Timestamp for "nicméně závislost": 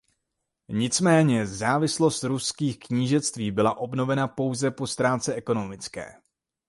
0.69-2.23